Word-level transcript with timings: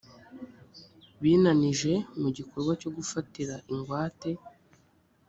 binanije 1.21 1.93
mu 2.21 2.29
gikorwa 2.37 2.71
cyo 2.81 2.89
gufatira 2.97 3.55
ingwate 3.73 4.31